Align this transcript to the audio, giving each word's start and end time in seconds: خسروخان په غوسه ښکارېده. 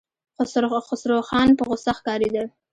خسروخان 0.87 1.47
په 1.57 1.63
غوسه 1.67 1.91
ښکارېده. 1.97 2.43